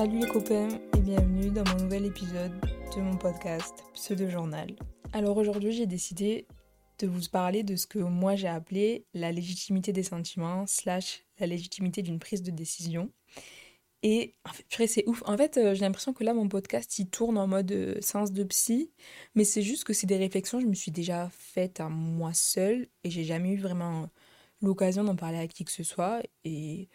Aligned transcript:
Salut 0.00 0.20
les 0.20 0.28
copains 0.28 0.68
et 0.96 1.00
bienvenue 1.02 1.50
dans 1.50 1.62
mon 1.62 1.84
nouvel 1.84 2.06
épisode 2.06 2.58
de 2.96 3.02
mon 3.02 3.18
podcast 3.18 3.84
Pseudo 3.92 4.30
Journal. 4.30 4.74
Alors 5.12 5.36
aujourd'hui 5.36 5.72
j'ai 5.72 5.84
décidé 5.84 6.46
de 7.00 7.06
vous 7.06 7.28
parler 7.30 7.64
de 7.64 7.76
ce 7.76 7.86
que 7.86 7.98
moi 7.98 8.34
j'ai 8.34 8.48
appelé 8.48 9.04
la 9.12 9.30
légitimité 9.30 9.92
des 9.92 10.02
sentiments 10.02 10.66
slash 10.66 11.26
la 11.38 11.46
légitimité 11.46 12.00
d'une 12.00 12.18
prise 12.18 12.42
de 12.42 12.50
décision. 12.50 13.12
Et 14.02 14.36
en 14.48 14.54
fait, 14.54 14.86
c'est 14.86 15.06
ouf. 15.06 15.22
En 15.26 15.36
fait, 15.36 15.58
euh, 15.58 15.74
j'ai 15.74 15.82
l'impression 15.82 16.14
que 16.14 16.24
là, 16.24 16.32
mon 16.32 16.48
podcast, 16.48 16.98
il 16.98 17.10
tourne 17.10 17.36
en 17.36 17.46
mode 17.46 17.70
euh, 17.70 18.00
sens 18.00 18.32
de 18.32 18.42
psy. 18.44 18.90
Mais 19.34 19.44
c'est 19.44 19.60
juste 19.60 19.84
que 19.84 19.92
c'est 19.92 20.06
des 20.06 20.16
réflexions 20.16 20.56
que 20.56 20.64
je 20.64 20.68
me 20.70 20.74
suis 20.74 20.92
déjà 20.92 21.28
faites 21.30 21.78
à 21.78 21.90
moi 21.90 22.32
seule. 22.32 22.88
Et 23.04 23.10
j'ai 23.10 23.24
jamais 23.24 23.52
eu 23.52 23.58
vraiment 23.58 24.08
l'occasion 24.62 25.04
d'en 25.04 25.16
parler 25.16 25.36
à 25.36 25.46
qui 25.46 25.66
que 25.66 25.72
ce 25.72 25.82
soit. 25.82 26.22
Et 26.46 26.88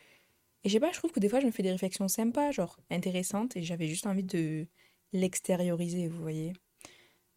et 0.66 0.68
je 0.68 0.74
sais 0.74 0.80
pas, 0.80 0.92
je 0.92 0.98
trouve 0.98 1.12
que 1.12 1.20
des 1.20 1.30
fois, 1.30 1.40
je 1.40 1.46
me 1.46 1.52
fais 1.52 1.62
des 1.62 1.72
réflexions 1.72 2.08
sympas, 2.08 2.50
genre 2.52 2.80
intéressantes, 2.90 3.56
et 3.56 3.62
j'avais 3.62 3.88
juste 3.88 4.08
envie 4.08 4.24
de 4.24 4.66
l'extérioriser, 5.14 6.08
vous 6.08 6.20
voyez. 6.20 6.54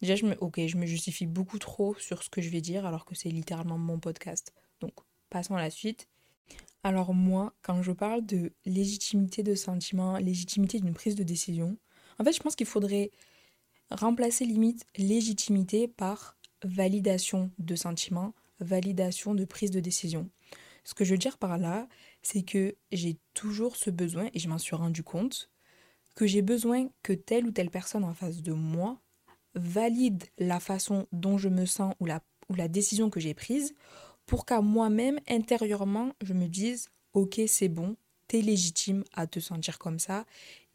Déjà, 0.01 0.15
je 0.15 0.25
me, 0.25 0.35
ok, 0.39 0.59
je 0.65 0.77
me 0.77 0.87
justifie 0.87 1.27
beaucoup 1.27 1.59
trop 1.59 1.93
sur 1.99 2.23
ce 2.23 2.29
que 2.31 2.41
je 2.41 2.49
vais 2.49 2.59
dire, 2.59 2.87
alors 2.87 3.05
que 3.05 3.13
c'est 3.13 3.29
littéralement 3.29 3.77
mon 3.77 3.99
podcast. 3.99 4.51
Donc, 4.81 4.93
passons 5.29 5.55
à 5.55 5.61
la 5.61 5.69
suite. 5.69 6.07
Alors 6.83 7.13
moi, 7.13 7.53
quand 7.61 7.83
je 7.83 7.91
parle 7.91 8.25
de 8.25 8.51
légitimité 8.65 9.43
de 9.43 9.53
sentiment, 9.53 10.17
légitimité 10.17 10.79
d'une 10.79 10.95
prise 10.95 11.13
de 11.15 11.23
décision, 11.23 11.77
en 12.17 12.23
fait, 12.23 12.33
je 12.33 12.39
pense 12.39 12.55
qu'il 12.55 12.65
faudrait 12.65 13.11
remplacer 13.91 14.43
limite 14.43 14.87
légitimité 14.97 15.87
par 15.87 16.39
validation 16.63 17.51
de 17.59 17.75
sentiment, 17.75 18.33
validation 18.59 19.35
de 19.35 19.45
prise 19.45 19.69
de 19.69 19.81
décision. 19.81 20.31
Ce 20.83 20.93
que 20.93 21.03
je 21.05 21.11
veux 21.11 21.17
dire 21.17 21.37
par 21.37 21.57
là, 21.57 21.87
c'est 22.21 22.43
que 22.43 22.75
j'ai 22.91 23.17
toujours 23.33 23.75
ce 23.75 23.89
besoin, 23.89 24.29
et 24.33 24.39
je 24.39 24.49
m'en 24.49 24.57
suis 24.57 24.75
rendu 24.75 25.03
compte, 25.03 25.49
que 26.15 26.27
j'ai 26.27 26.41
besoin 26.41 26.89
que 27.03 27.13
telle 27.13 27.45
ou 27.45 27.51
telle 27.51 27.69
personne 27.69 28.03
en 28.03 28.13
face 28.13 28.41
de 28.41 28.53
moi 28.53 29.01
valide 29.55 30.25
la 30.37 30.59
façon 30.59 31.07
dont 31.11 31.37
je 31.37 31.49
me 31.49 31.65
sens 31.65 31.95
ou 31.99 32.05
la, 32.05 32.21
ou 32.49 32.55
la 32.55 32.67
décision 32.67 33.09
que 33.09 33.19
j'ai 33.19 33.33
prise 33.33 33.73
pour 34.25 34.45
qu'à 34.45 34.61
moi-même, 34.61 35.19
intérieurement, 35.27 36.13
je 36.21 36.33
me 36.33 36.47
dise, 36.47 36.89
ok, 37.13 37.41
c'est 37.47 37.69
bon, 37.69 37.95
t'es 38.27 38.41
légitime 38.41 39.03
à 39.13 39.25
te 39.25 39.39
sentir 39.39 39.79
comme 39.79 39.97
ça, 39.97 40.25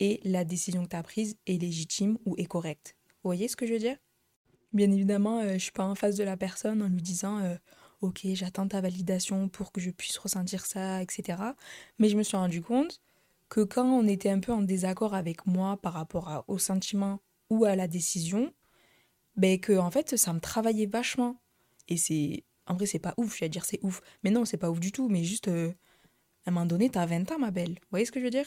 et 0.00 0.20
la 0.24 0.44
décision 0.44 0.82
que 0.82 0.88
t'as 0.88 1.02
prise 1.02 1.36
est 1.46 1.60
légitime 1.60 2.18
ou 2.24 2.34
est 2.36 2.46
correcte. 2.46 2.96
Vous 3.22 3.28
voyez 3.28 3.46
ce 3.46 3.54
que 3.54 3.66
je 3.66 3.74
veux 3.74 3.78
dire? 3.78 3.96
Bien 4.72 4.90
évidemment, 4.90 5.38
euh, 5.38 5.52
je 5.52 5.58
suis 5.58 5.72
pas 5.72 5.84
en 5.84 5.94
face 5.94 6.16
de 6.16 6.24
la 6.24 6.36
personne 6.36 6.82
en 6.82 6.88
lui 6.88 7.00
disant 7.00 7.38
euh, 7.38 7.54
ok, 8.00 8.20
j'attends 8.34 8.68
ta 8.68 8.80
validation 8.80 9.48
pour 9.48 9.72
que 9.72 9.80
je 9.80 9.90
puisse 9.90 10.18
ressentir 10.18 10.66
ça, 10.66 11.02
etc. 11.02 11.38
Mais 11.98 12.08
je 12.08 12.16
me 12.16 12.22
suis 12.22 12.36
rendu 12.36 12.62
compte 12.62 13.00
que 13.48 13.60
quand 13.60 13.86
on 13.86 14.06
était 14.08 14.30
un 14.30 14.40
peu 14.40 14.52
en 14.52 14.62
désaccord 14.62 15.14
avec 15.14 15.46
moi 15.46 15.76
par 15.76 15.92
rapport 15.92 16.44
au 16.48 16.58
sentiment 16.58 17.20
ou 17.50 17.64
à 17.64 17.76
la 17.76 17.88
décision, 17.88 18.52
ben 19.36 19.58
que 19.60 19.76
en 19.78 19.90
fait 19.90 20.16
ça 20.16 20.32
me 20.32 20.40
travaillait 20.40 20.86
vachement. 20.86 21.36
Et 21.88 21.96
c'est 21.96 22.44
en 22.66 22.74
vrai 22.74 22.86
c'est 22.86 22.98
pas 22.98 23.14
ouf, 23.16 23.36
je 23.36 23.40
vais 23.40 23.48
dire 23.48 23.64
c'est 23.64 23.82
ouf, 23.82 24.00
mais 24.22 24.30
non 24.30 24.44
c'est 24.44 24.56
pas 24.56 24.70
ouf 24.70 24.80
du 24.80 24.92
tout, 24.92 25.08
mais 25.08 25.24
juste 25.24 25.48
euh, 25.48 25.72
à 26.46 26.50
un 26.50 26.52
moment 26.52 26.66
donné 26.66 26.90
t'as 26.90 27.06
20 27.06 27.30
ans 27.32 27.38
ma 27.38 27.50
belle, 27.50 27.74
vous 27.74 27.88
voyez 27.90 28.06
ce 28.06 28.12
que 28.12 28.20
je 28.20 28.24
veux 28.24 28.30
dire? 28.30 28.46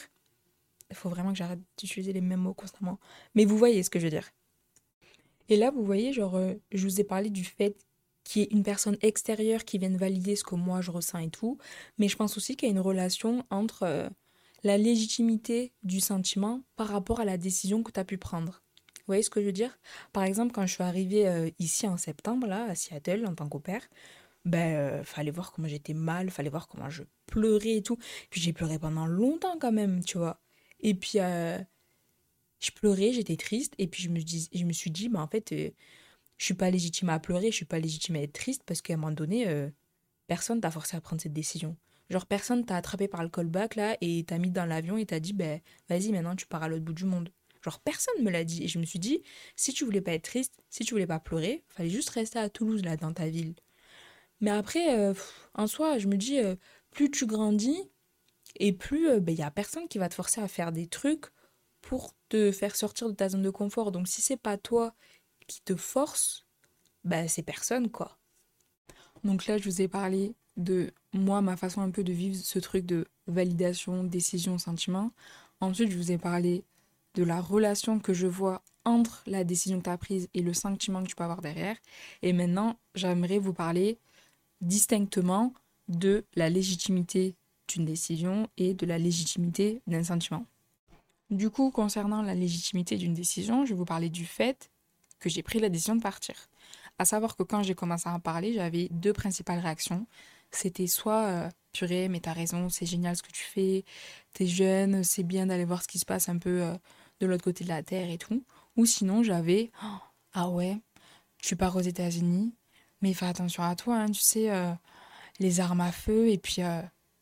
Il 0.90 0.96
faut 0.96 1.10
vraiment 1.10 1.32
que 1.32 1.38
j'arrête 1.38 1.60
d'utiliser 1.78 2.12
les 2.12 2.20
mêmes 2.20 2.40
mots 2.40 2.54
constamment, 2.54 2.98
mais 3.34 3.44
vous 3.44 3.58
voyez 3.58 3.82
ce 3.82 3.90
que 3.90 3.98
je 3.98 4.04
veux 4.04 4.10
dire. 4.10 4.30
Et 5.48 5.56
là 5.56 5.70
vous 5.70 5.84
voyez 5.84 6.12
genre 6.12 6.36
euh, 6.36 6.54
je 6.72 6.84
vous 6.84 7.00
ai 7.00 7.04
parlé 7.04 7.30
du 7.30 7.44
fait 7.44 7.76
qui 8.28 8.42
est 8.42 8.52
une 8.52 8.62
personne 8.62 8.98
extérieure 9.00 9.64
qui 9.64 9.78
vienne 9.78 9.96
valider 9.96 10.36
ce 10.36 10.44
que 10.44 10.54
moi 10.54 10.82
je 10.82 10.90
ressens 10.90 11.20
et 11.20 11.30
tout. 11.30 11.56
Mais 11.96 12.08
je 12.08 12.16
pense 12.16 12.36
aussi 12.36 12.56
qu'il 12.56 12.68
y 12.68 12.70
a 12.70 12.74
une 12.74 12.78
relation 12.78 13.46
entre 13.48 13.84
euh, 13.84 14.06
la 14.64 14.76
légitimité 14.76 15.72
du 15.82 16.00
sentiment 16.00 16.60
par 16.76 16.88
rapport 16.88 17.20
à 17.20 17.24
la 17.24 17.38
décision 17.38 17.82
que 17.82 17.90
tu 17.90 17.98
as 17.98 18.04
pu 18.04 18.18
prendre. 18.18 18.62
Vous 18.98 19.04
voyez 19.06 19.22
ce 19.22 19.30
que 19.30 19.40
je 19.40 19.46
veux 19.46 19.52
dire? 19.52 19.78
Par 20.12 20.24
exemple, 20.24 20.52
quand 20.52 20.66
je 20.66 20.74
suis 20.74 20.82
arrivée 20.82 21.26
euh, 21.26 21.48
ici 21.58 21.88
en 21.88 21.96
septembre, 21.96 22.46
là, 22.46 22.64
à 22.64 22.74
Seattle, 22.74 23.24
en 23.26 23.34
tant 23.34 23.48
qu'opère, 23.48 23.88
ben, 24.44 24.76
euh, 24.76 25.04
fallait 25.04 25.30
voir 25.30 25.50
comment 25.50 25.66
j'étais 25.66 25.94
mal, 25.94 26.28
fallait 26.28 26.50
voir 26.50 26.68
comment 26.68 26.90
je 26.90 27.04
pleurais 27.24 27.76
et 27.76 27.82
tout. 27.82 27.96
Puis 28.28 28.42
j'ai 28.42 28.52
pleuré 28.52 28.78
pendant 28.78 29.06
longtemps 29.06 29.56
quand 29.58 29.72
même, 29.72 30.04
tu 30.04 30.18
vois. 30.18 30.38
Et 30.80 30.92
puis, 30.92 31.12
je 31.16 32.70
pleurais, 32.74 33.12
j'étais 33.12 33.36
triste, 33.36 33.72
et 33.78 33.86
puis 33.86 34.02
je 34.02 34.10
me, 34.10 34.20
dis, 34.20 34.50
je 34.52 34.64
me 34.64 34.72
suis 34.72 34.90
dit, 34.90 35.08
ben, 35.08 35.22
en 35.22 35.28
fait, 35.28 35.54
je 36.38 36.44
suis 36.44 36.54
pas 36.54 36.70
légitime 36.70 37.10
à 37.10 37.18
pleurer, 37.18 37.50
je 37.50 37.56
suis 37.56 37.64
pas 37.64 37.78
légitime 37.78 38.16
à 38.16 38.22
être 38.22 38.32
triste 38.32 38.62
parce 38.64 38.80
qu'à 38.80 38.94
un 38.94 38.96
moment 38.96 39.12
donné, 39.12 39.48
euh, 39.48 39.68
personne 40.28 40.60
t'a 40.60 40.70
forcé 40.70 40.96
à 40.96 41.00
prendre 41.00 41.20
cette 41.20 41.32
décision. 41.32 41.76
Genre, 42.10 42.26
personne 42.26 42.64
t'a 42.64 42.76
attrapé 42.76 43.08
par 43.08 43.22
le 43.22 43.28
callback 43.28 43.74
là 43.74 43.96
et 44.00 44.24
t'a 44.24 44.38
mis 44.38 44.50
dans 44.50 44.64
l'avion 44.64 44.96
et 44.96 45.04
t'a 45.04 45.20
dit, 45.20 45.34
ben, 45.34 45.60
vas-y, 45.88 46.10
maintenant 46.10 46.36
tu 46.36 46.46
pars 46.46 46.62
à 46.62 46.68
l'autre 46.68 46.84
bout 46.84 46.94
du 46.94 47.04
monde. 47.04 47.30
Genre, 47.62 47.80
personne 47.80 48.22
me 48.22 48.30
l'a 48.30 48.44
dit. 48.44 48.64
Et 48.64 48.68
je 48.68 48.78
me 48.78 48.84
suis 48.84 48.98
dit, 48.98 49.22
si 49.56 49.72
tu 49.72 49.84
voulais 49.84 50.00
pas 50.00 50.12
être 50.12 50.22
triste, 50.22 50.62
si 50.70 50.84
tu 50.84 50.94
voulais 50.94 51.06
pas 51.06 51.18
pleurer, 51.18 51.64
fallait 51.68 51.90
juste 51.90 52.10
rester 52.10 52.38
à 52.38 52.48
Toulouse 52.48 52.82
là, 52.82 52.96
dans 52.96 53.12
ta 53.12 53.28
ville. 53.28 53.54
Mais 54.40 54.50
après, 54.50 54.96
euh, 54.98 55.14
en 55.54 55.66
soi, 55.66 55.98
je 55.98 56.06
me 56.06 56.16
dis, 56.16 56.38
euh, 56.38 56.54
plus 56.92 57.10
tu 57.10 57.26
grandis 57.26 57.90
et 58.56 58.72
plus 58.72 59.12
il 59.12 59.20
ben, 59.20 59.36
y 59.36 59.42
a 59.42 59.50
personne 59.50 59.88
qui 59.88 59.98
va 59.98 60.08
te 60.08 60.14
forcer 60.14 60.40
à 60.40 60.48
faire 60.48 60.72
des 60.72 60.86
trucs 60.86 61.26
pour 61.80 62.14
te 62.28 62.52
faire 62.52 62.76
sortir 62.76 63.08
de 63.08 63.14
ta 63.14 63.28
zone 63.28 63.42
de 63.42 63.50
confort. 63.50 63.92
Donc, 63.92 64.08
si 64.08 64.22
c'est 64.22 64.36
pas 64.36 64.56
toi 64.56 64.94
qui 65.48 65.60
te 65.62 65.74
force, 65.74 66.46
bah 67.04 67.26
c'est 67.26 67.42
personne 67.42 67.90
quoi. 67.90 68.18
Donc 69.24 69.46
là, 69.46 69.58
je 69.58 69.64
vous 69.64 69.82
ai 69.82 69.88
parlé 69.88 70.34
de 70.56 70.92
moi, 71.12 71.40
ma 71.40 71.56
façon 71.56 71.80
un 71.80 71.90
peu 71.90 72.04
de 72.04 72.12
vivre 72.12 72.36
ce 72.36 72.58
truc 72.58 72.86
de 72.86 73.08
validation, 73.26 74.04
décision, 74.04 74.58
sentiment. 74.58 75.10
Ensuite, 75.60 75.90
je 75.90 75.96
vous 75.96 76.12
ai 76.12 76.18
parlé 76.18 76.64
de 77.14 77.24
la 77.24 77.40
relation 77.40 77.98
que 77.98 78.12
je 78.12 78.26
vois 78.26 78.62
entre 78.84 79.22
la 79.26 79.44
décision 79.44 79.78
que 79.78 79.84
tu 79.84 79.90
as 79.90 79.98
prise 79.98 80.28
et 80.34 80.42
le 80.42 80.54
sentiment 80.54 81.02
que 81.02 81.08
tu 81.08 81.16
peux 81.16 81.24
avoir 81.24 81.42
derrière. 81.42 81.76
Et 82.22 82.32
maintenant, 82.32 82.78
j'aimerais 82.94 83.38
vous 83.38 83.52
parler 83.52 83.98
distinctement 84.60 85.52
de 85.88 86.24
la 86.34 86.48
légitimité 86.48 87.34
d'une 87.68 87.84
décision 87.84 88.48
et 88.56 88.74
de 88.74 88.86
la 88.86 88.98
légitimité 88.98 89.80
d'un 89.86 90.04
sentiment. 90.04 90.46
Du 91.30 91.50
coup, 91.50 91.70
concernant 91.70 92.22
la 92.22 92.34
légitimité 92.34 92.96
d'une 92.96 93.14
décision, 93.14 93.66
je 93.66 93.70
vais 93.70 93.78
vous 93.78 93.84
parler 93.84 94.08
du 94.08 94.24
fait 94.24 94.70
que 95.18 95.28
j'ai 95.28 95.42
pris 95.42 95.58
la 95.58 95.68
décision 95.68 95.96
de 95.96 96.02
partir. 96.02 96.34
À 96.98 97.04
savoir 97.04 97.36
que 97.36 97.42
quand 97.44 97.62
j'ai 97.62 97.74
commencé 97.74 98.08
à 98.08 98.12
en 98.12 98.20
parler, 98.20 98.52
j'avais 98.54 98.88
deux 98.90 99.12
principales 99.12 99.60
réactions. 99.60 100.06
C'était 100.50 100.86
soit 100.86 101.24
euh, 101.26 101.48
purée, 101.72 102.08
mais 102.08 102.20
t'as 102.20 102.32
raison, 102.32 102.68
c'est 102.68 102.86
génial 102.86 103.16
ce 103.16 103.22
que 103.22 103.30
tu 103.30 103.44
fais, 103.44 103.84
t'es 104.32 104.46
jeune, 104.46 105.04
c'est 105.04 105.22
bien 105.22 105.46
d'aller 105.46 105.64
voir 105.64 105.82
ce 105.82 105.88
qui 105.88 105.98
se 105.98 106.06
passe 106.06 106.28
un 106.28 106.38
peu 106.38 106.62
euh, 106.62 106.74
de 107.20 107.26
l'autre 107.26 107.44
côté 107.44 107.64
de 107.64 107.68
la 107.68 107.82
terre 107.82 108.10
et 108.10 108.18
tout. 108.18 108.42
Ou 108.76 108.86
sinon, 108.86 109.22
j'avais 109.22 109.70
oh, 109.84 109.98
ah 110.32 110.48
ouais, 110.48 110.78
tu 111.38 111.54
pars 111.54 111.76
aux 111.76 111.80
États-Unis, 111.80 112.54
mais 113.02 113.14
fais 113.14 113.26
attention 113.26 113.62
à 113.62 113.76
toi, 113.76 113.96
hein, 113.96 114.10
tu 114.10 114.20
sais, 114.20 114.50
euh, 114.50 114.72
les 115.38 115.60
armes 115.60 115.82
à 115.82 115.92
feu, 115.92 116.30
et 116.30 116.38
puis, 116.38 116.62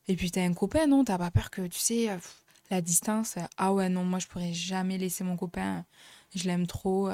et 0.08 0.16
puis 0.16 0.30
t'as 0.30 0.42
un 0.42 0.54
copain, 0.54 0.86
non? 0.86 1.04
T'as 1.04 1.18
pas 1.18 1.30
peur 1.30 1.50
que, 1.50 1.66
tu 1.66 1.78
sais, 1.78 2.08
la 2.70 2.80
distance, 2.80 3.36
ah 3.58 3.72
ouais, 3.72 3.88
non, 3.88 4.04
moi 4.04 4.18
je 4.20 4.26
pourrais 4.26 4.54
jamais 4.54 4.96
laisser 4.98 5.24
mon 5.24 5.36
copain, 5.36 5.84
je 6.34 6.44
l'aime 6.44 6.66
trop. 6.66 7.10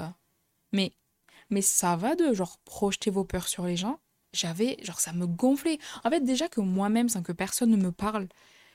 Mais, 0.73 0.93
mais 1.51 1.63
ça 1.63 1.97
va 1.97 2.15
de 2.17 2.33
genre 2.35 2.59
projeter 2.65 3.11
vos 3.11 3.25
peurs 3.25 3.49
sur 3.49 3.65
les 3.67 3.77
gens. 3.77 4.01
J'avais, 4.33 4.79
genre 4.83 5.01
ça 5.01 5.13
me 5.13 5.27
gonflait. 5.27 5.79
En 6.05 6.11
fait, 6.11 6.21
déjà 6.21 6.49
que 6.49 6.61
moi-même, 6.61 7.09
sans 7.09 7.23
que 7.23 7.33
personne 7.33 7.71
ne 7.71 7.77
me 7.77 7.93
parle, 7.93 8.29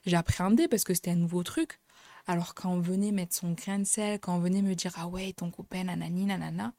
j'appréhendais 0.05 0.67
parce 0.67 0.83
que 0.83 0.93
c'était 0.93 1.11
un 1.11 1.15
nouveau 1.15 1.43
truc. 1.43 1.79
Alors 2.27 2.53
quand 2.55 2.69
on 2.71 2.79
venait 2.81 3.11
mettre 3.11 3.35
son 3.35 3.53
grain 3.53 3.79
de 3.79 3.85
sel, 3.85 4.19
quand 4.19 4.35
on 4.35 4.39
venait 4.39 4.61
me 4.61 4.75
dire 4.75 4.91
ah 4.97 5.07
ouais 5.07 5.33
ton 5.33 5.49
copain 5.51 5.85
nanani 5.85 6.25
nanana, 6.25 6.73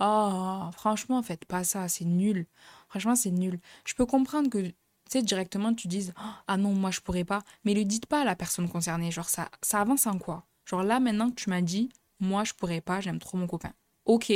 oh 0.00 0.70
franchement 0.72 1.22
faites 1.22 1.44
pas 1.44 1.64
ça, 1.64 1.88
c'est 1.88 2.04
nul. 2.04 2.46
Franchement 2.88 3.14
c'est 3.16 3.30
nul. 3.30 3.60
Je 3.86 3.94
peux 3.94 4.06
comprendre 4.06 4.50
que 4.50 4.58
tu 4.68 4.74
sais 5.08 5.22
directement 5.22 5.74
tu 5.74 5.88
dises 5.88 6.12
ah 6.48 6.56
non 6.56 6.72
moi 6.74 6.90
je 6.90 7.00
pourrais 7.00 7.24
pas, 7.24 7.42
mais 7.64 7.74
le 7.74 7.84
dites 7.84 8.06
pas 8.06 8.22
à 8.22 8.24
la 8.24 8.36
personne 8.36 8.68
concernée. 8.68 9.10
Genre 9.10 9.28
ça 9.28 9.50
ça 9.62 9.80
avance 9.80 10.06
en 10.06 10.18
quoi? 10.18 10.46
Genre 10.66 10.82
là 10.82 11.00
maintenant 11.00 11.30
que 11.30 11.36
tu 11.36 11.50
m'as 11.50 11.62
dit 11.62 11.90
moi 12.20 12.44
je 12.44 12.52
pourrais 12.54 12.80
pas, 12.80 13.00
j'aime 13.00 13.18
trop 13.20 13.38
mon 13.38 13.46
copain. 13.46 13.72
Ok, 14.06 14.32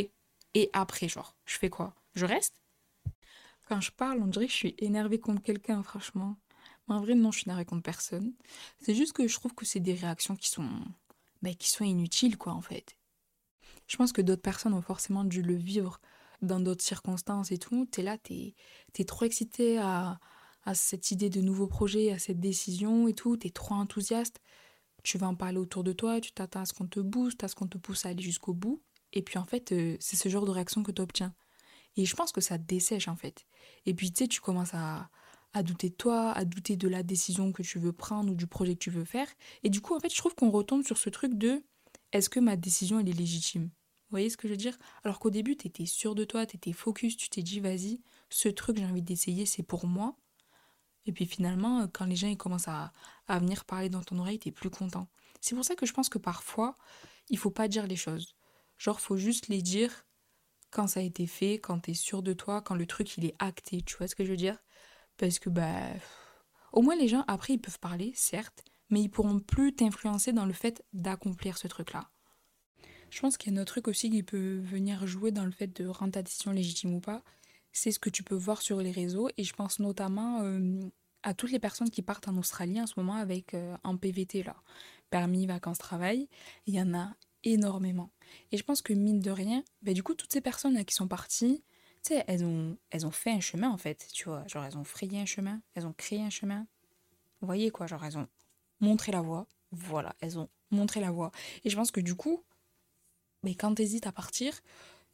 et 0.54 0.70
après, 0.72 1.08
genre, 1.08 1.36
je 1.44 1.58
fais 1.58 1.70
quoi? 1.70 1.94
Je 2.14 2.26
reste? 2.26 2.62
Quand 3.68 3.80
je 3.80 3.90
parle, 3.92 4.20
on 4.22 4.26
dirait 4.26 4.46
que 4.46 4.52
je 4.52 4.56
suis 4.56 4.74
énervée 4.78 5.18
contre 5.18 5.42
quelqu'un, 5.42 5.82
franchement. 5.82 6.36
Mais 6.88 6.94
en 6.94 7.00
vrai, 7.00 7.14
non, 7.14 7.32
je 7.32 7.38
suis 7.40 7.48
énervée 7.48 7.64
contre 7.64 7.82
personne. 7.82 8.34
C'est 8.80 8.94
juste 8.94 9.12
que 9.14 9.26
je 9.26 9.34
trouve 9.34 9.54
que 9.54 9.64
c'est 9.64 9.80
des 9.80 9.94
réactions 9.94 10.36
qui 10.36 10.50
sont, 10.50 10.68
bah, 11.42 11.54
qui 11.54 11.70
sont 11.70 11.84
inutiles, 11.84 12.36
quoi, 12.36 12.52
en 12.52 12.60
fait. 12.60 12.96
Je 13.86 13.96
pense 13.96 14.12
que 14.12 14.22
d'autres 14.22 14.42
personnes 14.42 14.74
ont 14.74 14.82
forcément 14.82 15.24
dû 15.24 15.42
le 15.42 15.54
vivre 15.54 16.00
dans 16.42 16.60
d'autres 16.60 16.84
circonstances 16.84 17.52
et 17.52 17.58
tout. 17.58 17.86
T'es 17.86 18.02
là, 18.02 18.18
t'es 18.18 18.54
es 18.98 19.04
trop 19.04 19.24
excité 19.24 19.78
à, 19.78 20.18
à 20.64 20.74
cette 20.74 21.10
idée 21.10 21.30
de 21.30 21.40
nouveau 21.40 21.66
projet, 21.66 22.12
à 22.12 22.18
cette 22.18 22.40
décision 22.40 23.08
et 23.08 23.14
tout. 23.14 23.36
T'es 23.36 23.50
trop 23.50 23.74
enthousiaste. 23.74 24.40
Tu 25.02 25.18
vas 25.18 25.28
en 25.28 25.34
parler 25.34 25.58
autour 25.58 25.84
de 25.84 25.92
toi, 25.92 26.20
tu 26.20 26.32
t'attends 26.32 26.60
à 26.62 26.66
ce 26.66 26.72
qu'on 26.72 26.86
te 26.86 27.00
booste, 27.00 27.44
à 27.44 27.48
ce 27.48 27.54
qu'on 27.54 27.66
te 27.66 27.76
pousse 27.78 28.06
à 28.06 28.10
aller 28.10 28.22
jusqu'au 28.22 28.54
bout. 28.54 28.82
Et 29.14 29.22
puis 29.22 29.38
en 29.38 29.44
fait, 29.44 29.72
euh, 29.72 29.96
c'est 30.00 30.16
ce 30.16 30.28
genre 30.28 30.44
de 30.44 30.50
réaction 30.50 30.82
que 30.82 30.92
tu 30.92 31.00
obtiens. 31.00 31.34
Et 31.96 32.04
je 32.04 32.14
pense 32.14 32.32
que 32.32 32.40
ça 32.40 32.58
te 32.58 32.64
dessèche 32.64 33.08
en 33.08 33.16
fait. 33.16 33.46
Et 33.86 33.94
puis 33.94 34.12
tu 34.12 34.24
sais, 34.24 34.28
tu 34.28 34.40
commences 34.40 34.74
à, 34.74 35.08
à 35.54 35.62
douter 35.62 35.88
de 35.88 35.94
toi, 35.94 36.32
à 36.32 36.44
douter 36.44 36.76
de 36.76 36.88
la 36.88 37.02
décision 37.02 37.52
que 37.52 37.62
tu 37.62 37.78
veux 37.78 37.92
prendre 37.92 38.32
ou 38.32 38.34
du 38.34 38.46
projet 38.46 38.74
que 38.74 38.80
tu 38.80 38.90
veux 38.90 39.04
faire. 39.04 39.28
Et 39.62 39.70
du 39.70 39.80
coup, 39.80 39.94
en 39.94 40.00
fait, 40.00 40.12
je 40.12 40.18
trouve 40.18 40.34
qu'on 40.34 40.50
retombe 40.50 40.84
sur 40.84 40.98
ce 40.98 41.08
truc 41.08 41.34
de 41.34 41.62
est-ce 42.12 42.28
que 42.28 42.40
ma 42.40 42.56
décision, 42.56 42.98
elle 42.98 43.08
est 43.08 43.12
légitime? 43.12 43.64
Vous 43.64 44.10
voyez 44.10 44.30
ce 44.30 44.36
que 44.36 44.48
je 44.48 44.52
veux 44.52 44.58
dire? 44.58 44.76
Alors 45.04 45.20
qu'au 45.20 45.30
début, 45.30 45.56
tu 45.56 45.68
étais 45.68 45.86
sûr 45.86 46.14
de 46.14 46.24
toi, 46.24 46.44
tu 46.44 46.56
étais 46.56 46.72
focus, 46.72 47.16
tu 47.16 47.28
t'es 47.30 47.42
dit, 47.42 47.60
vas-y, 47.60 48.00
ce 48.30 48.48
truc, 48.48 48.76
j'ai 48.76 48.84
envie 48.84 49.02
d'essayer, 49.02 49.46
c'est 49.46 49.62
pour 49.62 49.86
moi. 49.86 50.16
Et 51.06 51.12
puis 51.12 51.26
finalement, 51.26 51.86
quand 51.88 52.06
les 52.06 52.16
gens 52.16 52.28
ils 52.28 52.36
commencent 52.36 52.68
à, 52.68 52.92
à 53.28 53.38
venir 53.38 53.64
parler 53.64 53.88
dans 53.88 54.02
ton 54.02 54.18
oreille, 54.18 54.38
t'es 54.38 54.50
plus 54.50 54.70
content. 54.70 55.08
C'est 55.40 55.54
pour 55.54 55.64
ça 55.64 55.76
que 55.76 55.86
je 55.86 55.92
pense 55.92 56.08
que 56.08 56.18
parfois, 56.18 56.76
il 57.28 57.38
faut 57.38 57.50
pas 57.50 57.68
dire 57.68 57.86
les 57.86 57.96
choses. 57.96 58.34
Genre, 58.78 59.00
faut 59.00 59.16
juste 59.16 59.48
les 59.48 59.62
dire 59.62 60.04
quand 60.70 60.88
ça 60.88 61.00
a 61.00 61.02
été 61.02 61.26
fait, 61.26 61.54
quand 61.60 61.78
t'es 61.80 61.94
sûr 61.94 62.22
de 62.22 62.32
toi, 62.32 62.60
quand 62.60 62.74
le 62.74 62.86
truc 62.86 63.16
il 63.16 63.24
est 63.24 63.36
acté, 63.38 63.80
tu 63.82 63.96
vois 63.96 64.08
ce 64.08 64.14
que 64.14 64.24
je 64.24 64.30
veux 64.30 64.36
dire? 64.36 64.58
Parce 65.16 65.38
que 65.38 65.48
bah 65.48 65.80
au 66.72 66.82
moins 66.82 66.96
les 66.96 67.08
gens 67.08 67.24
après 67.28 67.54
ils 67.54 67.60
peuvent 67.60 67.78
parler, 67.78 68.12
certes, 68.16 68.64
mais 68.90 69.00
ils 69.00 69.08
pourront 69.08 69.38
plus 69.38 69.74
t'influencer 69.74 70.32
dans 70.32 70.46
le 70.46 70.52
fait 70.52 70.84
d'accomplir 70.92 71.56
ce 71.58 71.68
truc-là. 71.68 72.10
Je 73.10 73.20
pense 73.20 73.36
qu'il 73.36 73.52
y 73.52 73.56
a 73.56 73.58
un 73.58 73.62
autre 73.62 73.72
truc 73.72 73.86
aussi 73.88 74.10
qui 74.10 74.24
peut 74.24 74.58
venir 74.64 75.06
jouer 75.06 75.30
dans 75.30 75.44
le 75.44 75.52
fait 75.52 75.68
de 75.68 75.86
rendre 75.86 76.12
ta 76.12 76.22
décision 76.22 76.50
légitime 76.50 76.94
ou 76.94 77.00
pas, 77.00 77.22
c'est 77.72 77.92
ce 77.92 78.00
que 78.00 78.10
tu 78.10 78.24
peux 78.24 78.34
voir 78.34 78.60
sur 78.60 78.80
les 78.80 78.90
réseaux 78.90 79.28
et 79.36 79.44
je 79.44 79.52
pense 79.52 79.78
notamment 79.78 80.42
euh, 80.42 80.80
à 81.22 81.34
toutes 81.34 81.52
les 81.52 81.60
personnes 81.60 81.90
qui 81.90 82.02
partent 82.02 82.26
en 82.26 82.36
Australie 82.36 82.80
en 82.80 82.86
ce 82.86 82.94
moment 82.96 83.14
avec 83.14 83.54
euh, 83.54 83.76
un 83.84 83.96
PVT 83.96 84.42
là, 84.42 84.56
permis 85.10 85.46
vacances 85.46 85.78
travail, 85.78 86.28
il 86.66 86.74
y 86.74 86.80
en 86.80 86.92
a 86.94 87.14
énormément. 87.44 88.10
Et 88.52 88.58
je 88.58 88.64
pense 88.64 88.82
que 88.82 88.92
mine 88.92 89.20
de 89.20 89.30
rien, 89.30 89.62
bah, 89.82 89.92
du 89.92 90.02
coup, 90.02 90.14
toutes 90.14 90.32
ces 90.32 90.40
personnes-là 90.40 90.84
qui 90.84 90.94
sont 90.94 91.08
parties, 91.08 91.62
tu 92.02 92.14
sais, 92.14 92.24
elles 92.26 92.44
ont, 92.44 92.76
elles 92.90 93.06
ont 93.06 93.10
fait 93.10 93.30
un 93.30 93.40
chemin 93.40 93.70
en 93.70 93.78
fait, 93.78 94.08
tu 94.12 94.24
vois. 94.24 94.46
Genre, 94.46 94.64
elles 94.64 94.76
ont 94.76 94.84
frayé 94.84 95.20
un 95.20 95.26
chemin, 95.26 95.62
elles 95.74 95.86
ont 95.86 95.94
créé 95.94 96.20
un 96.20 96.30
chemin. 96.30 96.66
Vous 97.40 97.46
voyez 97.46 97.70
quoi, 97.70 97.86
genre, 97.86 98.04
elles 98.04 98.18
ont 98.18 98.28
montré 98.80 99.12
la 99.12 99.20
voie. 99.20 99.46
Voilà, 99.70 100.14
elles 100.20 100.38
ont 100.38 100.48
montré 100.70 101.00
la 101.00 101.10
voie. 101.10 101.30
Et 101.64 101.70
je 101.70 101.76
pense 101.76 101.90
que 101.90 102.00
du 102.00 102.14
coup, 102.14 102.42
mais 103.42 103.52
bah, 103.52 103.56
quand 103.60 103.74
tu 103.74 103.82
hésites 103.82 104.06
à 104.06 104.12
partir 104.12 104.60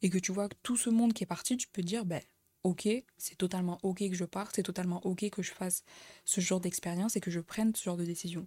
et 0.02 0.10
que 0.10 0.18
tu 0.18 0.32
vois 0.32 0.48
tout 0.62 0.76
ce 0.76 0.90
monde 0.90 1.12
qui 1.12 1.24
est 1.24 1.26
parti, 1.26 1.56
tu 1.56 1.68
peux 1.68 1.82
dire, 1.82 2.04
ben, 2.04 2.22
ok, 2.62 2.88
c'est 3.16 3.36
totalement 3.36 3.78
ok 3.82 3.98
que 3.98 4.14
je 4.14 4.24
parte, 4.24 4.56
c'est 4.56 4.62
totalement 4.62 5.04
ok 5.06 5.30
que 5.30 5.42
je 5.42 5.52
fasse 5.52 5.84
ce 6.24 6.40
genre 6.40 6.60
d'expérience 6.60 7.16
et 7.16 7.20
que 7.20 7.30
je 7.30 7.40
prenne 7.40 7.74
ce 7.74 7.82
genre 7.84 7.96
de 7.96 8.04
décision. 8.04 8.46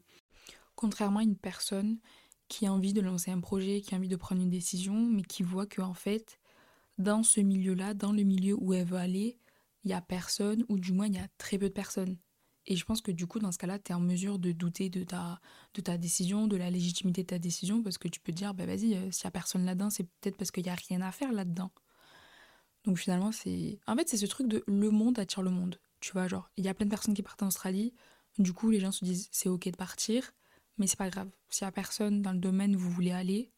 Contrairement 0.76 1.20
à 1.20 1.24
une 1.24 1.36
personne 1.38 2.00
qui 2.48 2.66
a 2.66 2.74
envie 2.74 2.94
de 2.94 3.02
lancer 3.02 3.32
un 3.32 3.40
projet, 3.40 3.82
qui 3.82 3.96
a 3.96 3.98
envie 3.98 4.08
de 4.08 4.16
prendre 4.16 4.42
une 4.42 4.50
décision, 4.50 4.96
mais 4.96 5.24
qui 5.24 5.44
voit 5.44 5.66
que 5.66 5.82
en 5.82 5.94
fait, 5.94 6.40
dans 6.98 7.24
ce 7.24 7.42
milieu-là, 7.42 7.94
dans 7.94 8.12
le 8.12 8.24
milieu 8.24 8.56
où 8.60 8.74
elle 8.74 8.86
veut 8.86 8.98
aller, 8.98 9.40
il 9.84 9.92
y 9.92 9.94
a 9.94 10.02
personne, 10.02 10.66
ou 10.70 10.80
du 10.80 10.94
moins 10.94 11.08
il 11.08 11.16
y 11.16 11.20
a 11.20 11.28
très 11.38 11.58
peu 11.58 11.70
de 11.70 11.74
personnes. 11.74 12.18
Et 12.66 12.76
je 12.78 12.86
pense 12.86 13.02
que 13.02 13.12
du 13.12 13.28
coup, 13.28 13.40
dans 13.40 13.52
ce 13.52 13.58
cas-là, 13.58 13.78
tu 13.80 13.92
es 13.92 13.96
en 13.96 14.00
mesure 14.00 14.40
de 14.40 14.52
douter 14.54 14.90
de 14.90 15.04
ta, 15.04 15.42
de 15.74 15.82
ta 15.82 15.98
décision, 15.98 16.48
de 16.48 16.56
la 16.56 16.70
légitimité 16.70 17.24
de 17.24 17.28
ta 17.28 17.40
décision, 17.40 17.84
parce 17.84 17.98
que 17.98 18.08
tu 18.08 18.20
peux 18.22 18.32
te 18.32 18.38
dire, 18.38 18.54
bah 18.54 18.66
vas-y, 18.66 18.96
euh, 18.96 19.12
s'il 19.12 19.26
n'y 19.26 19.28
a 19.28 19.32
personne 19.32 19.66
là-dedans, 19.66 19.90
c'est 19.90 20.04
peut-être 20.04 20.38
parce 20.38 20.52
qu'il 20.52 20.64
n'y 20.64 20.70
a 20.70 20.76
rien 20.76 21.02
à 21.02 21.12
faire 21.12 21.34
là-dedans. 21.34 21.72
Donc 22.86 22.98
finalement, 22.98 23.32
c'est. 23.32 23.80
En 23.88 23.96
fait, 23.96 24.08
c'est 24.10 24.18
ce 24.18 24.26
truc 24.26 24.48
de 24.48 24.64
le 24.68 24.92
monde 24.92 25.20
attire 25.20 25.42
le 25.42 25.50
monde. 25.50 25.80
Tu 26.00 26.12
vois, 26.14 26.28
genre, 26.28 26.50
il 26.58 26.66
y 26.66 26.70
a 26.70 26.74
plein 26.74 26.86
de 26.86 26.90
personnes 26.90 27.14
qui 27.14 27.24
partent 27.24 27.44
en 27.44 27.48
Australie, 27.48 27.94
du 28.40 28.54
coup, 28.54 28.72
les 28.72 28.80
gens 28.80 28.92
se 28.92 29.06
disent, 29.06 29.30
c'est 29.32 29.50
ok 29.50 29.70
de 29.70 29.78
partir. 29.78 30.32
Mais 30.78 30.88
c'est 30.88 30.98
pas 30.98 31.10
grave. 31.10 31.30
S'il 31.50 31.66
y 31.66 31.68
a 31.68 31.72
personne 31.72 32.22
dans 32.22 32.32
le 32.32 32.40
domaine 32.40 32.76
où 32.76 32.80
vous 32.80 32.90
voulez 32.90 33.12
aller, 33.12 33.52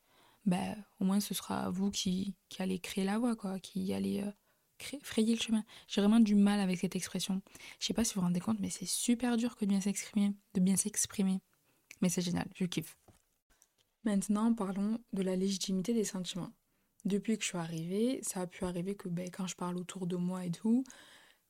ben, 0.46 0.76
au 1.00 1.06
moins 1.06 1.20
ce 1.20 1.34
sera 1.34 1.70
vous 1.70 1.92
qui, 1.92 2.36
qui 2.50 2.62
allez 2.62 2.80
créer 2.80 3.04
la 3.04 3.18
voie, 3.18 3.36
quoi, 3.36 3.60
qui 3.60 3.94
allez 3.94 4.22
euh, 4.22 4.32
frayer 5.04 5.36
le 5.36 5.42
chemin. 5.42 5.64
J'ai 5.88 6.02
vraiment 6.02 6.20
du 6.20 6.36
mal 6.36 6.60
avec 6.60 6.80
cette 6.80 6.96
expression. 6.96 7.42
Je 7.80 7.88
sais 7.88 7.94
pas 7.94 8.04
si 8.04 8.14
vous 8.14 8.22
vous 8.22 8.28
rendez 8.28 8.40
compte, 8.40 8.60
mais 8.60 8.70
c'est 8.70 8.86
super 8.86 9.38
dur 9.38 9.56
de 9.60 9.66
bien 9.66 9.82
s'exprimer, 9.82 10.34
de 10.54 10.60
bien 10.60 10.76
s'exprimer. 10.76 11.42
Mais 12.02 12.10
c'est 12.10 12.22
génial, 12.22 12.48
je 12.56 12.66
kiffe. 12.66 12.98
Maintenant, 14.04 14.54
parlons 14.54 15.00
de 15.14 15.24
la 15.24 15.36
légitimité 15.36 15.94
des 15.94 16.04
sentiments. 16.04 16.52
Depuis 17.06 17.38
que 17.38 17.44
je 17.44 17.50
suis 17.50 17.58
arrivée, 17.58 18.20
ça 18.24 18.42
a 18.42 18.48
pu 18.48 18.66
arriver 18.66 18.96
que 18.96 19.10
ben, 19.10 19.30
quand 19.32 19.48
je 19.48 19.56
parle 19.56 19.78
autour 19.78 20.06
de 20.06 20.16
moi 20.16 20.46
et 20.46 20.52
tout, 20.52 20.84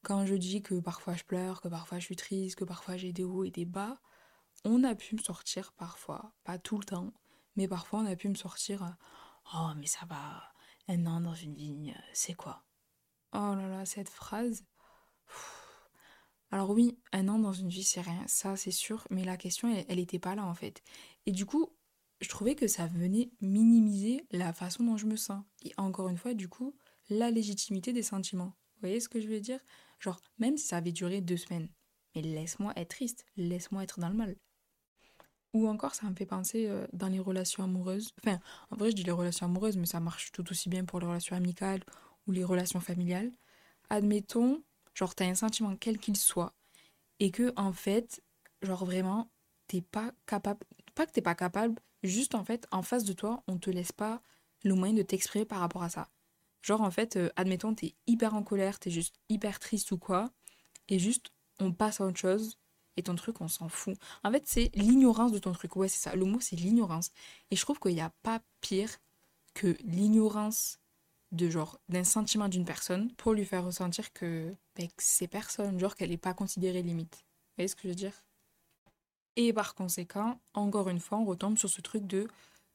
quand 0.04 0.26
je 0.26 0.36
dis 0.36 0.62
que 0.62 0.76
parfois 0.76 1.16
je 1.16 1.24
pleure, 1.24 1.62
que 1.62 1.68
parfois 1.68 2.00
je 2.00 2.06
suis 2.06 2.16
triste, 2.16 2.58
que 2.58 2.64
parfois 2.64 2.96
j'ai 2.96 3.12
des 3.12 3.24
hauts 3.24 3.44
et 3.44 3.52
des 3.52 3.66
bas, 3.66 4.00
on 4.66 4.84
a 4.84 4.96
pu 4.96 5.16
me 5.16 5.22
sortir 5.22 5.72
parfois, 5.74 6.34
pas 6.44 6.58
tout 6.58 6.78
le 6.78 6.86
temps, 6.86 7.14
mais 7.56 7.68
parfois 7.68 8.00
on 8.00 8.06
a 8.06 8.16
pu 8.16 8.28
me 8.28 8.36
sortir 8.36 8.84
euh, 8.84 8.90
Oh, 9.54 9.70
mais 9.78 9.86
ça 9.88 10.06
va, 10.08 10.52
un 10.88 11.06
an 11.06 11.22
dans 11.22 11.36
une 11.36 11.56
vigne, 11.56 11.94
euh, 11.96 12.02
c'est 12.14 12.34
quoi? 12.34 12.66
Oh 13.34 13.54
là 13.56 13.68
là, 13.68 13.86
cette 13.86 14.10
phrase. 14.10 14.66
Alors 16.52 16.72
oui, 16.72 16.98
un 17.12 17.28
an 17.28 17.40
dans 17.40 17.54
une 17.54 17.70
vie, 17.70 17.84
c'est 17.84 18.02
rien, 18.02 18.24
ça 18.28 18.56
c'est 18.56 18.72
sûr, 18.72 19.08
mais 19.10 19.24
la 19.24 19.38
question, 19.38 19.74
elle 19.88 19.98
n'était 19.98 20.20
pas 20.20 20.36
là 20.36 20.46
en 20.46 20.54
fait. 20.54 20.82
Et 21.26 21.32
du 21.32 21.46
coup, 21.46 21.76
je 22.22 22.30
trouvais 22.30 22.56
que 22.56 22.68
ça 22.68 22.88
venait 22.88 23.32
minimiser 23.42 24.26
la 24.32 24.54
façon 24.54 24.84
dont 24.84 24.98
je 24.98 25.06
me 25.06 25.16
sens. 25.16 25.44
Et 25.64 25.74
encore 25.78 26.08
une 26.10 26.18
fois, 26.18 26.34
du 26.34 26.48
coup, 26.48 26.76
la 27.10 27.30
légitimité 27.30 27.94
des 27.94 28.04
sentiments. 28.04 28.54
Vous 28.76 28.82
voyez 28.82 29.00
ce 29.00 29.10
que 29.10 29.20
je 29.20 29.28
veux 29.28 29.40
dire? 29.40 29.60
Genre, 30.00 30.20
même 30.38 30.58
si 30.58 30.68
ça 30.68 30.78
avait 30.78 30.92
duré 30.92 31.22
deux 31.22 31.38
semaines, 31.38 31.70
mais 32.16 32.22
laisse-moi 32.22 32.74
être 32.76 32.90
triste, 32.90 33.26
laisse-moi 33.36 33.84
être 33.84 34.00
dans 34.00 34.10
le 34.10 34.16
mal. 34.16 34.36
Ou 35.56 35.70
encore, 35.70 35.96
ça 35.96 36.06
me 36.10 36.16
fait 36.16 36.26
penser 36.26 36.68
euh, 36.68 36.86
dans 36.92 37.08
les 37.08 37.22
relations 37.22 37.64
amoureuses. 37.64 38.14
Enfin, 38.22 38.42
en 38.72 38.76
vrai, 38.76 38.92
je 38.92 38.96
dis 38.98 39.04
les 39.04 39.12
relations 39.12 39.46
amoureuses, 39.46 39.78
mais 39.78 39.86
ça 39.86 40.02
marche 40.02 40.34
tout 40.34 40.44
aussi 40.52 40.68
bien 40.68 40.84
pour 40.84 41.00
les 41.00 41.08
relations 41.08 41.34
amicales 41.34 41.80
ou 42.28 42.34
les 42.34 42.44
relations 42.44 42.82
familiales. 42.82 43.32
Admettons, 43.90 44.62
genre, 44.94 45.16
t'as 45.16 45.24
un 45.24 45.34
sentiment 45.34 45.74
quel 45.78 45.98
qu'il 45.98 46.18
soit, 46.18 46.54
et 47.22 47.32
que, 47.32 47.54
en 47.56 47.72
fait, 47.72 48.22
genre, 48.64 48.84
vraiment, 48.84 49.32
t'es 49.68 49.80
pas 49.80 50.12
capable. 50.26 50.60
Pas 50.94 51.06
que 51.06 51.14
t'es 51.14 51.22
pas 51.22 51.36
capable, 51.36 51.80
juste 52.04 52.36
en 52.36 52.44
fait, 52.44 52.68
en 52.72 52.82
face 52.82 53.06
de 53.06 53.14
toi, 53.14 53.42
on 53.48 53.58
te 53.58 53.70
laisse 53.70 53.94
pas 53.94 54.22
le 54.66 54.76
moyen 54.76 54.94
de 54.94 55.04
t'exprimer 55.04 55.46
par 55.46 55.62
rapport 55.62 55.84
à 55.84 55.90
ça. 55.90 56.10
Genre, 56.64 56.82
en 56.82 56.92
fait, 56.92 57.16
euh, 57.16 57.30
admettons, 57.38 57.74
t'es 57.74 57.96
hyper 58.08 58.34
en 58.34 58.44
colère, 58.44 58.78
t'es 58.78 58.92
juste 58.92 59.16
hyper 59.30 59.60
triste 59.60 59.94
ou 59.94 59.98
quoi, 59.98 60.34
et 60.90 61.00
juste, 61.00 61.32
on 61.62 61.72
passe 61.72 62.02
à 62.02 62.06
autre 62.08 62.20
chose 62.20 62.58
et 62.98 63.04
ton 63.04 63.16
truc, 63.16 63.42
on 63.42 63.48
s'en 63.48 63.70
fout. 63.70 63.98
En 64.24 64.32
fait, 64.32 64.44
c'est 64.46 64.72
l'ignorance 64.76 65.32
de 65.32 65.40
ton 65.40 65.52
truc. 65.52 65.76
Ouais, 65.76 65.88
c'est 65.88 66.10
ça. 66.10 66.16
Le 66.16 66.26
mot, 66.26 66.40
c'est 66.40 66.56
l'ignorance. 66.56 67.12
Et 67.52 67.56
je 67.56 67.62
trouve 67.62 67.80
qu'il 67.80 67.94
n'y 67.94 68.02
a 68.02 68.14
pas 68.24 68.42
pire 68.62 68.90
que 69.54 69.78
l'ignorance 69.84 70.80
de 71.32 71.50
genre 71.50 71.80
d'un 71.90 72.04
sentiment 72.04 72.48
d'une 72.48 72.66
personne 72.66 73.12
pour 73.14 73.34
lui 73.34 73.46
faire 73.46 73.66
ressentir 73.66 74.14
que, 74.14 74.54
ben, 74.76 74.88
c'est 74.98 75.28
personne, 75.28 75.80
genre 75.80 75.96
qu'elle 75.96 76.12
n'est 76.12 76.18
pas 76.18 76.34
considérée 76.34 76.82
limite. 76.82 77.16
Vous 77.16 77.56
voyez 77.58 77.68
ce 77.68 77.76
que 77.76 77.84
je 77.84 77.90
veux 77.90 77.96
dire? 77.96 78.24
Et 79.36 79.52
par 79.52 79.76
conséquent, 79.76 80.40
encore 80.54 80.90
une 80.90 81.00
fois, 81.00 81.18
on 81.18 81.26
retombe 81.26 81.58
sur 81.58 81.70
ce 81.70 81.82
truc 81.82 82.08
de 82.08 82.28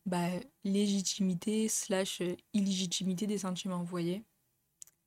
bah, 0.06 0.28
légitimité 0.64 1.68
slash 1.68 2.22
illégitimité 2.52 3.26
des 3.26 3.38
sentiments, 3.38 3.78
vous 3.78 3.86
voyez? 3.86 4.22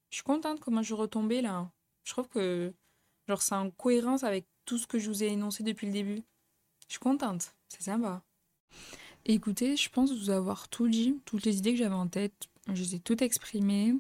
Je 0.10 0.18
suis 0.18 0.24
contente 0.24 0.60
comment 0.60 0.82
je 0.82 0.88
suis 0.88 0.94
retombée 0.94 1.42
là. 1.42 1.72
Je 2.04 2.12
trouve 2.12 2.28
que 2.28 2.74
genre 3.28 3.42
c'est 3.42 3.56
en 3.56 3.72
cohérence 3.72 4.24
avec 4.24 4.46
tout 4.66 4.78
ce 4.78 4.88
que 4.88 5.00
je 5.00 5.10
vous 5.10 5.24
ai 5.24 5.28
énoncé 5.28 5.64
depuis 5.64 5.88
le 5.88 5.94
début. 5.94 6.24
Je 6.88 6.94
suis 6.94 7.00
contente, 7.00 7.54
c'est 7.70 7.84
sympa. 7.84 8.24
Écoutez, 9.26 9.78
je 9.78 9.90
pense 9.90 10.12
vous 10.12 10.30
avoir 10.30 10.68
tout 10.68 10.88
dit, 10.88 11.20
toutes 11.26 11.46
les 11.46 11.58
idées 11.58 11.72
que 11.72 11.80
j'avais 11.80 11.96
en 11.96 12.08
tête, 12.08 12.50
je 12.68 12.82
les 12.82 12.96
ai 12.96 13.00
toutes 13.00 13.22
exprimées. 13.22 13.94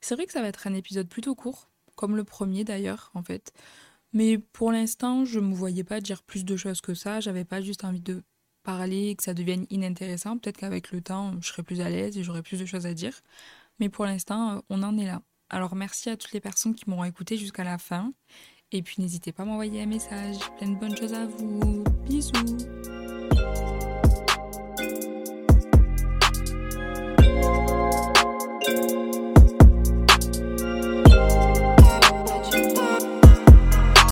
C'est 0.00 0.14
vrai 0.14 0.26
que 0.26 0.32
ça 0.32 0.40
va 0.40 0.48
être 0.48 0.66
un 0.66 0.74
épisode 0.74 1.08
plutôt 1.08 1.34
court, 1.34 1.68
comme 1.96 2.16
le 2.16 2.24
premier 2.24 2.64
d'ailleurs, 2.64 3.10
en 3.14 3.22
fait. 3.22 3.52
Mais 4.12 4.38
pour 4.38 4.72
l'instant, 4.72 5.24
je 5.24 5.40
ne 5.40 5.46
me 5.46 5.54
voyais 5.54 5.84
pas 5.84 6.00
dire 6.00 6.22
plus 6.22 6.44
de 6.44 6.56
choses 6.56 6.80
que 6.80 6.94
ça. 6.94 7.20
J'avais 7.20 7.44
pas 7.44 7.60
juste 7.60 7.84
envie 7.84 8.00
de 8.00 8.22
parler, 8.62 9.14
que 9.16 9.22
ça 9.22 9.34
devienne 9.34 9.66
inintéressant. 9.70 10.38
Peut-être 10.38 10.58
qu'avec 10.58 10.92
le 10.92 11.00
temps, 11.00 11.34
je 11.40 11.48
serai 11.48 11.62
plus 11.62 11.80
à 11.80 11.90
l'aise 11.90 12.16
et 12.16 12.22
j'aurai 12.22 12.42
plus 12.42 12.58
de 12.58 12.66
choses 12.66 12.86
à 12.86 12.94
dire. 12.94 13.20
Mais 13.80 13.88
pour 13.88 14.04
l'instant, 14.04 14.62
on 14.70 14.82
en 14.82 14.96
est 14.98 15.06
là. 15.06 15.22
Alors 15.50 15.74
merci 15.74 16.10
à 16.10 16.16
toutes 16.16 16.32
les 16.32 16.40
personnes 16.40 16.74
qui 16.74 16.88
m'auront 16.88 17.04
écouté 17.04 17.36
jusqu'à 17.36 17.64
la 17.64 17.78
fin. 17.78 18.12
Et 18.70 18.82
puis 18.82 18.96
n'hésitez 18.98 19.32
pas 19.32 19.44
à 19.44 19.46
m'envoyer 19.46 19.82
un 19.82 19.86
message. 19.86 20.36
Plein 20.58 20.68
de 20.68 20.78
bonnes 20.78 20.96
choses 20.96 21.14
à 21.14 21.24
vous. 21.26 21.84
Bisous. 22.06 22.32